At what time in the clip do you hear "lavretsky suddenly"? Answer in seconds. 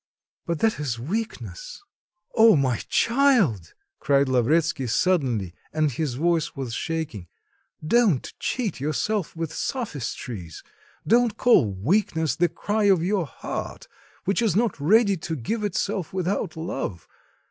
4.27-5.53